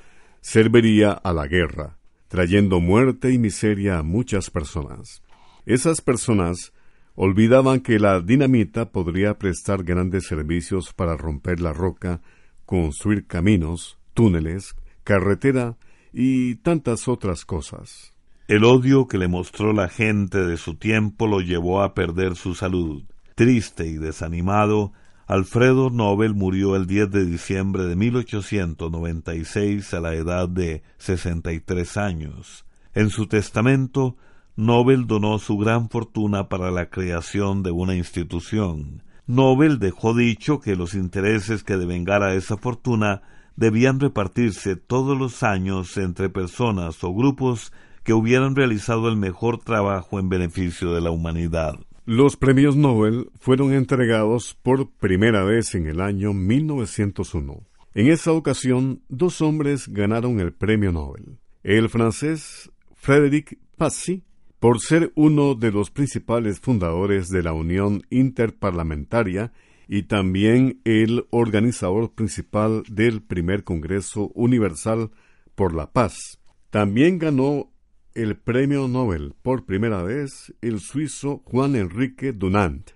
serviría 0.43 1.13
a 1.13 1.33
la 1.33 1.47
guerra, 1.47 1.97
trayendo 2.35 2.81
muerte 2.81 3.31
y 3.31 3.39
miseria 3.39 4.01
a 4.01 4.03
muchas 4.03 4.51
personas. 4.51 5.23
Esas 5.67 6.01
personas 6.01 6.73
olvidaban 7.15 7.79
que 7.79 8.01
la 8.01 8.21
dinamita 8.21 8.91
podría 8.91 9.39
prestar 9.39 9.85
grandes 9.85 10.27
servicios 10.27 10.93
para 10.93 11.17
romper 11.17 11.61
la 11.61 11.73
roca, 11.73 12.23
construir 12.67 13.29
caminos, 13.29 14.01
túneles, 14.15 14.75
carretera 15.05 15.77
y 16.13 16.57
tantas 16.57 17.07
otras 17.07 17.45
cosas. 17.45 18.15
El 18.49 18.65
odio 18.65 19.07
que 19.07 19.19
le 19.19 19.29
mostró 19.29 19.73
la 19.73 19.89
gente 19.89 20.39
de 20.39 20.57
su 20.57 20.75
tiempo 20.75 21.29
lo 21.29 21.41
llevó 21.41 21.83
a 21.83 21.95
perder 21.95 22.35
su 22.35 22.57
salud. 22.57 23.05
Triste 23.37 23.87
y 23.87 23.95
desanimado, 23.95 24.93
Alfredo 25.27 25.89
Nobel 25.89 26.35
murió 26.35 26.77
el 26.77 26.87
10 26.87 27.11
de 27.11 27.25
diciembre 27.25 27.85
de 27.85 27.97
1896 27.97 29.95
a 29.95 30.01
la 30.01 30.15
edad 30.15 30.51
de 30.51 30.83
63 30.99 31.97
años. 31.97 32.67
En 32.93 33.09
su 33.09 33.27
testamento, 33.27 34.17
Nobel 34.55 35.07
donó 35.07 35.39
su 35.39 35.57
gran 35.57 35.89
fortuna 35.89 36.51
para 36.51 36.71
la 36.71 36.91
creación 36.91 37.63
de 37.63 37.71
una 37.71 37.95
institución. 37.95 39.03
Nobel 39.27 39.79
dejó 39.79 40.13
dicho 40.13 40.61
que 40.61 40.77
los 40.77 40.93
intereses 40.95 41.65
que 41.65 41.79
devengara 41.79 42.35
esa 42.35 42.59
fortuna 42.59 43.23
debían 43.57 44.01
repartirse 44.01 44.77
todos 44.77 45.17
los 45.17 45.43
años 45.43 45.97
entre 45.97 46.29
personas 46.29 47.03
o 47.03 47.15
grupos 47.15 47.73
que 48.03 48.13
hubieran 48.13 48.55
realizado 48.55 49.09
el 49.09 49.17
mejor 49.17 49.59
trabajo 49.59 50.21
en 50.21 50.29
beneficio 50.29 50.93
de 50.93 51.01
la 51.01 51.11
humanidad. 51.11 51.79
Los 52.07 52.37
premios 52.37 52.77
Nobel 52.77 53.31
fueron 53.41 53.73
entregados 53.73 54.59
por 54.63 54.91
primera 54.91 55.43
vez 55.43 55.75
en 55.75 55.87
el 55.87 56.03
año 56.03 56.35
1901. 56.35 57.63
En 57.95 58.09
esa 58.09 58.33
ocasión, 58.33 59.01
dos 59.09 59.41
hombres 59.41 59.89
ganaron 59.89 60.39
el 60.39 60.53
premio 60.53 60.93
Nobel. 60.93 61.39
El 61.63 61.89
francés 61.89 62.71
Frédéric 62.95 63.59
Passy, 63.79 64.23
por 64.61 64.81
ser 64.81 65.13
uno 65.15 65.55
de 65.55 65.73
los 65.73 65.91
principales 65.91 66.61
fundadores 66.61 67.31
de 67.31 67.43
la 67.43 67.55
Unión 67.55 68.03
Interparlamentaria 68.11 69.53
y 69.89 70.03
también 70.03 70.83
el 70.85 71.27
organizador 71.31 72.13
principal 72.13 72.83
del 72.91 73.23
primer 73.23 73.65
Congreso 73.65 74.31
Universal 74.35 75.11
por 75.55 75.73
la 75.73 75.91
Paz. 75.91 76.39
También 76.69 77.19
ganó 77.19 77.71
el 78.15 78.37
premio 78.37 78.87
Nobel 78.87 79.35
por 79.43 79.65
primera 79.65 80.03
vez 80.03 80.55
el 80.63 80.79
suizo 80.81 81.43
Juan 81.45 81.75
Enrique 81.75 82.33
Dunant, 82.33 82.91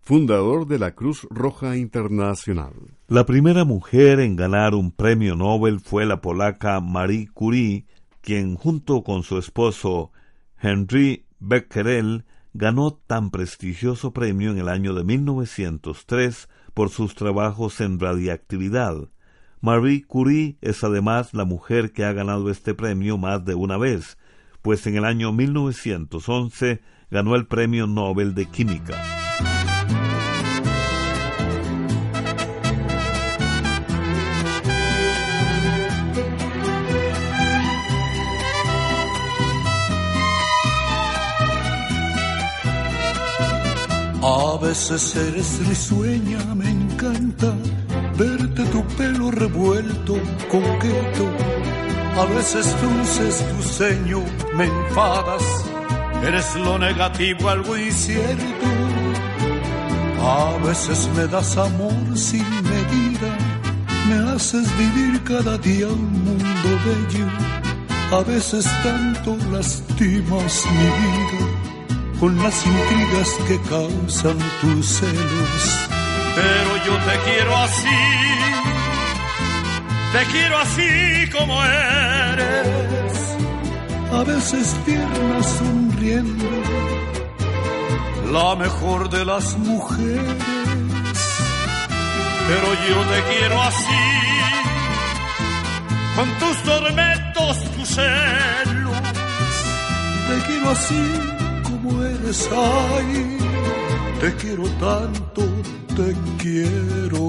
fundador 0.00 0.66
de 0.68 0.78
la 0.78 0.94
Cruz 0.94 1.26
Roja 1.28 1.76
Internacional. 1.76 2.72
La 3.08 3.26
primera 3.26 3.64
mujer 3.64 4.20
en 4.20 4.36
ganar 4.36 4.74
un 4.74 4.92
premio 4.92 5.34
Nobel 5.34 5.80
fue 5.80 6.06
la 6.06 6.20
polaca 6.20 6.80
Marie 6.80 7.28
Curie, 7.34 7.86
quien 8.20 8.54
junto 8.54 9.02
con 9.02 9.24
su 9.24 9.38
esposo 9.38 10.12
Henry 10.60 11.26
Becquerel 11.40 12.24
ganó 12.52 12.92
tan 12.92 13.30
prestigioso 13.30 14.12
premio 14.12 14.52
en 14.52 14.58
el 14.58 14.68
año 14.68 14.94
de 14.94 15.02
1903 15.02 16.48
por 16.74 16.90
sus 16.90 17.16
trabajos 17.16 17.80
en 17.80 17.98
radiactividad. 17.98 19.08
Marie 19.60 20.04
Curie 20.06 20.58
es 20.60 20.84
además 20.84 21.34
la 21.34 21.44
mujer 21.44 21.92
que 21.92 22.04
ha 22.04 22.12
ganado 22.12 22.50
este 22.50 22.74
premio 22.74 23.18
más 23.18 23.44
de 23.44 23.54
una 23.54 23.76
vez, 23.76 24.16
pues 24.62 24.86
en 24.86 24.96
el 24.96 25.04
año 25.04 25.32
1911 25.32 26.80
ganó 27.10 27.34
el 27.34 27.46
Premio 27.46 27.86
Nobel 27.86 28.34
de 28.34 28.46
Química. 28.46 29.02
A 44.22 44.58
veces 44.62 45.16
eres 45.16 45.66
risueña, 45.66 46.54
me 46.54 46.68
encanta 46.68 47.54
verte 48.18 48.64
tu 48.66 48.84
pelo 48.96 49.30
revuelto, 49.30 50.14
coqueto 50.50 51.79
a 52.16 52.24
veces 52.26 52.66
dulces 52.80 53.44
tu 53.48 53.62
ceño, 53.62 54.22
me 54.54 54.64
enfadas, 54.64 55.42
eres 56.22 56.54
lo 56.56 56.78
negativo, 56.78 57.48
algo 57.48 57.76
incierto. 57.76 58.66
A 60.22 60.58
veces 60.66 61.08
me 61.16 61.26
das 61.26 61.56
amor 61.56 61.92
sin 62.14 62.46
medida, 62.62 63.30
me 64.08 64.32
haces 64.32 64.66
vivir 64.76 65.22
cada 65.24 65.56
día 65.58 65.86
un 65.86 66.24
mundo 66.24 66.68
bello. 66.84 67.26
A 68.12 68.22
veces 68.24 68.64
tanto 68.82 69.36
lastimas 69.50 70.66
mi 70.72 70.84
vida 70.84 71.60
con 72.18 72.36
las 72.36 72.66
intrigas 72.66 73.30
que 73.48 73.58
causan 73.68 74.38
tus 74.60 74.86
celos. 74.86 75.88
Pero 76.34 76.76
yo 76.84 76.96
te 77.06 77.30
quiero 77.30 77.56
así 77.56 78.69
te 80.12 80.24
quiero 80.32 80.58
así 80.58 81.30
como 81.30 81.62
eres, 81.62 83.36
a 84.12 84.24
veces 84.24 84.74
tierna 84.84 85.42
sonriendo, 85.42 86.44
la 88.32 88.56
mejor 88.56 89.08
de 89.10 89.24
las 89.24 89.56
mujeres. 89.58 90.44
Pero 92.48 92.68
yo 92.88 92.98
te 93.12 93.22
quiero 93.32 93.62
así, 93.62 94.04
con 96.16 96.28
tus 96.40 96.56
tormentos, 96.64 97.64
tus 97.76 97.88
celos. 97.88 98.96
Te 100.28 100.36
quiero 100.46 100.70
así 100.70 101.04
como 101.62 102.02
eres, 102.04 102.48
ay, 102.52 103.38
te 104.20 104.34
quiero 104.34 104.64
tanto, 104.80 105.42
te 105.96 106.16
quiero. 106.38 107.20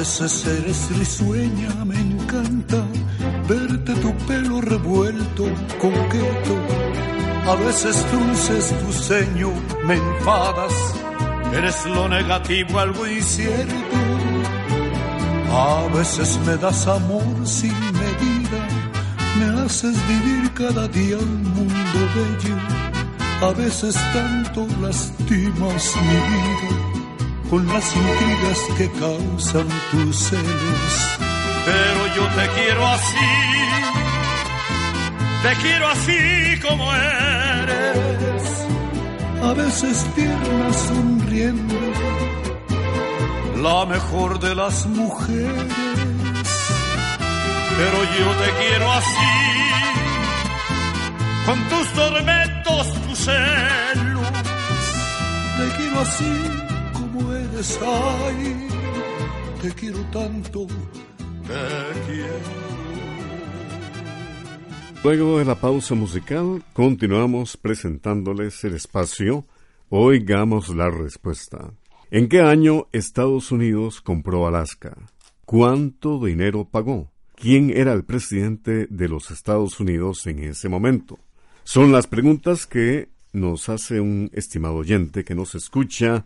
A 0.00 0.02
veces 0.02 0.46
eres 0.46 0.96
risueña, 0.96 1.84
me 1.84 1.94
encanta 1.94 2.82
verte 3.46 3.94
tu 3.96 4.16
pelo 4.26 4.62
revuelto, 4.62 5.44
coqueto. 5.78 6.56
A 7.46 7.54
veces 7.56 8.06
dulces 8.10 8.74
tu 8.80 8.92
ceño, 8.94 9.52
me 9.84 9.96
enfadas, 9.96 10.72
eres 11.52 11.84
lo 11.84 12.08
negativo, 12.08 12.78
algo 12.78 13.06
incierto. 13.06 13.74
A 15.52 15.86
veces 15.94 16.38
me 16.46 16.56
das 16.56 16.86
amor 16.86 17.36
sin 17.44 17.78
medida, 17.92 18.60
me 19.38 19.60
haces 19.60 19.96
vivir 20.08 20.50
cada 20.54 20.88
día 20.88 21.18
un 21.18 21.42
mundo 21.42 22.00
bello. 22.14 22.56
A 23.42 23.52
veces 23.52 23.94
tanto 24.14 24.66
lastimas 24.80 25.94
mi 25.96 26.16
vida 26.30 26.89
con 27.50 27.66
las 27.66 27.96
intrigas 27.96 28.58
que 28.78 28.88
causan 28.92 29.68
tus 29.90 30.16
celos. 30.16 31.18
Pero 31.64 32.06
yo 32.16 32.24
te 32.36 32.48
quiero 32.54 32.86
así, 32.86 33.30
te 35.42 35.52
quiero 35.62 35.88
así 35.88 36.60
como 36.66 36.92
eres. 36.94 38.42
A 39.42 39.52
veces 39.54 40.06
tierna 40.14 40.72
sonriendo, 40.72 41.74
la 43.56 43.84
mejor 43.86 44.38
de 44.38 44.54
las 44.54 44.86
mujeres. 44.86 45.74
Pero 47.76 47.98
yo 48.18 48.28
te 48.42 48.50
quiero 48.60 48.92
así, 48.92 49.32
con 51.46 51.58
tus 51.68 51.92
tormentos, 51.94 52.92
tus 53.06 53.18
celos. 53.18 54.30
Te 55.58 55.76
quiero 55.76 56.00
así 56.00 56.69
te 59.60 59.70
quiero 59.74 59.98
tanto, 60.10 60.66
te 60.66 62.00
quiero. 62.06 62.70
Luego 65.04 65.38
de 65.38 65.44
la 65.44 65.54
pausa 65.56 65.94
musical, 65.94 66.62
continuamos 66.72 67.58
presentándoles 67.58 68.64
el 68.64 68.76
espacio 68.76 69.44
Oigamos 69.90 70.74
la 70.74 70.88
respuesta. 70.88 71.72
¿En 72.10 72.28
qué 72.28 72.40
año 72.40 72.86
Estados 72.92 73.52
Unidos 73.52 74.00
compró 74.00 74.46
Alaska? 74.46 74.96
¿Cuánto 75.44 76.24
dinero 76.24 76.64
pagó? 76.64 77.10
¿Quién 77.34 77.76
era 77.76 77.92
el 77.92 78.04
presidente 78.04 78.86
de 78.88 79.08
los 79.08 79.30
Estados 79.30 79.80
Unidos 79.80 80.26
en 80.26 80.38
ese 80.44 80.70
momento? 80.70 81.18
Son 81.64 81.92
las 81.92 82.06
preguntas 82.06 82.66
que 82.66 83.10
nos 83.32 83.68
hace 83.68 84.00
un 84.00 84.30
estimado 84.32 84.76
oyente 84.76 85.24
que 85.24 85.34
nos 85.34 85.54
escucha 85.54 86.24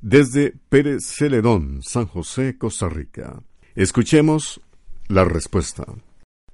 desde 0.00 0.54
Pérez 0.68 1.06
Celedón, 1.06 1.80
San 1.82 2.06
José, 2.06 2.56
Costa 2.58 2.88
Rica. 2.88 3.42
Escuchemos 3.74 4.60
la 5.08 5.24
respuesta. 5.24 5.84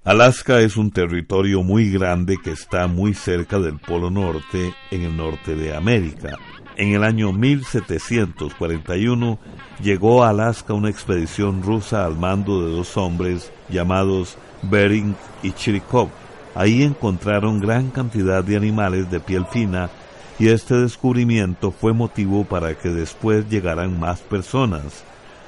Alaska 0.05 0.61
es 0.61 0.77
un 0.77 0.91
territorio 0.91 1.63
muy 1.63 1.91
grande 1.91 2.37
que 2.43 2.51
está 2.51 2.89
muy 2.89 3.15
cerca 3.15 3.61
del 3.61 3.79
Polo 3.79 4.11
Norte, 4.11 4.75
en 4.91 5.03
el 5.03 5.17
norte 5.17 5.55
de 5.55 5.77
América. 5.77 6.39
En 6.77 6.95
el 6.95 7.05
año 7.05 7.33
1741 7.33 9.39
llegó 9.81 10.25
a 10.25 10.31
Alaska 10.31 10.75
una 10.75 10.91
expedición 10.91 11.63
rusa 11.63 12.05
al 12.05 12.17
mando 12.17 12.65
de 12.65 12.75
dos 12.75 12.97
hombres 12.97 13.53
llamados 13.69 14.37
Bering 14.63 15.15
y 15.43 15.53
Chirikov. 15.53 16.09
Ahí 16.55 16.83
encontraron 16.83 17.61
gran 17.61 17.91
cantidad 17.91 18.43
de 18.43 18.57
animales 18.57 19.11
de 19.11 19.21
piel 19.21 19.47
fina 19.47 19.91
y 20.39 20.49
este 20.49 20.75
descubrimiento 20.75 21.71
fue 21.71 21.93
motivo 21.93 22.45
para 22.45 22.75
que 22.75 22.89
después 22.89 23.49
llegaran 23.49 23.99
más 23.99 24.21
personas. 24.21 25.05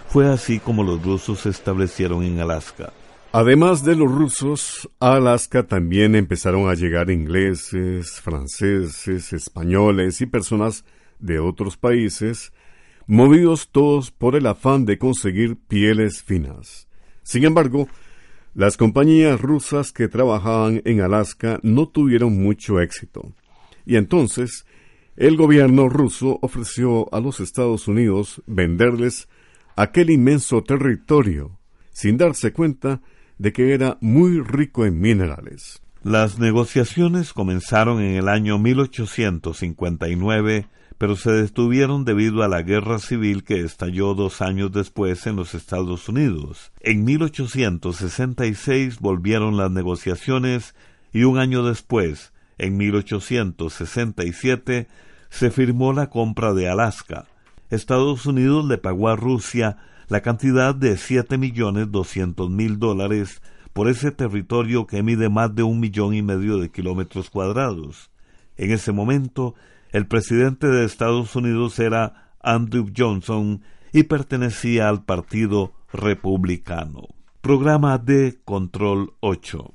Fue 0.08 0.28
así 0.28 0.60
como 0.60 0.82
los 0.82 1.02
rusos 1.02 1.40
se 1.40 1.48
establecieron 1.48 2.22
en 2.22 2.40
Alaska. 2.40 2.92
Además 3.32 3.84
de 3.84 3.96
los 3.96 4.12
rusos, 4.12 4.88
a 5.00 5.14
Alaska 5.14 5.64
también 5.64 6.14
empezaron 6.14 6.68
a 6.68 6.74
llegar 6.74 7.10
ingleses, 7.10 8.20
franceses, 8.20 9.32
españoles 9.32 10.20
y 10.20 10.26
personas 10.26 10.84
de 11.18 11.40
otros 11.40 11.76
países, 11.76 12.52
movidos 13.08 13.70
todos 13.72 14.12
por 14.12 14.36
el 14.36 14.46
afán 14.46 14.84
de 14.84 14.98
conseguir 14.98 15.56
pieles 15.56 16.22
finas. 16.22 16.86
Sin 17.24 17.44
embargo, 17.44 17.88
las 18.54 18.76
compañías 18.76 19.40
rusas 19.40 19.90
que 19.90 20.06
trabajaban 20.06 20.80
en 20.84 21.00
Alaska 21.00 21.58
no 21.64 21.88
tuvieron 21.88 22.40
mucho 22.40 22.80
éxito. 22.80 23.32
Y 23.84 23.96
entonces, 23.96 24.64
el 25.16 25.36
gobierno 25.36 25.88
ruso 25.88 26.38
ofreció 26.42 27.12
a 27.14 27.20
los 27.20 27.40
Estados 27.40 27.88
Unidos 27.88 28.42
venderles 28.46 29.28
aquel 29.76 30.10
inmenso 30.10 30.62
territorio, 30.62 31.58
sin 31.92 32.16
darse 32.16 32.52
cuenta 32.52 33.00
de 33.38 33.52
que 33.52 33.74
era 33.74 33.98
muy 34.00 34.40
rico 34.40 34.84
en 34.84 35.00
minerales. 35.00 35.82
Las 36.02 36.38
negociaciones 36.38 37.32
comenzaron 37.32 38.02
en 38.02 38.16
el 38.16 38.28
año 38.28 38.58
1859 38.58 40.66
pero 40.98 41.16
se 41.16 41.32
detuvieron 41.32 42.04
debido 42.04 42.42
a 42.42 42.48
la 42.48 42.62
guerra 42.62 42.98
civil 42.98 43.44
que 43.44 43.60
estalló 43.60 44.14
dos 44.14 44.40
años 44.40 44.72
después 44.72 45.26
en 45.26 45.36
los 45.36 45.54
Estados 45.54 46.08
Unidos. 46.08 46.72
En 46.80 47.04
1866 47.04 49.00
volvieron 49.00 49.56
las 49.56 49.70
negociaciones 49.70 50.74
y 51.12 51.24
un 51.24 51.38
año 51.38 51.64
después, 51.64 52.32
en 52.58 52.76
1867, 52.76 54.88
se 55.30 55.50
firmó 55.50 55.92
la 55.92 56.10
compra 56.10 56.54
de 56.54 56.68
Alaska. 56.68 57.26
Estados 57.70 58.26
Unidos 58.26 58.66
le 58.66 58.78
pagó 58.78 59.08
a 59.08 59.16
Rusia 59.16 59.78
la 60.08 60.20
cantidad 60.20 60.74
de 60.74 60.96
siete 60.96 61.38
millones 61.38 61.90
doscientos 61.90 62.50
mil 62.50 62.78
dólares 62.78 63.42
por 63.72 63.88
ese 63.88 64.12
territorio 64.12 64.86
que 64.86 65.02
mide 65.02 65.28
más 65.28 65.54
de 65.54 65.64
un 65.64 65.80
millón 65.80 66.14
y 66.14 66.22
medio 66.22 66.58
de 66.58 66.70
kilómetros 66.70 67.30
cuadrados. 67.30 68.10
En 68.56 68.70
ese 68.70 68.92
momento, 68.92 69.54
el 69.90 70.06
presidente 70.06 70.68
de 70.68 70.84
Estados 70.84 71.34
Unidos 71.34 71.78
era 71.78 72.32
Andrew 72.40 72.86
Johnson 72.96 73.62
y 73.92 74.04
pertenecía 74.04 74.88
al 74.88 75.04
Partido 75.04 75.72
Republicano. 75.92 77.08
Programa 77.40 77.98
de 77.98 78.38
Control 78.44 79.14
8. 79.20 79.74